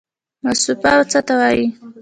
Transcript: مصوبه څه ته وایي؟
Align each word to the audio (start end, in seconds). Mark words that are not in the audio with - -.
مصوبه 0.43 0.91
څه 1.11 1.19
ته 1.27 1.33
وایي؟ 1.39 1.65